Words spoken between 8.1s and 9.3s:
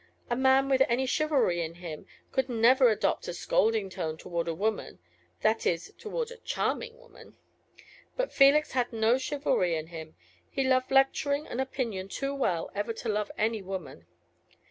But Felix had no